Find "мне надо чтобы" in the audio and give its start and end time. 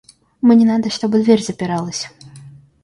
0.41-1.21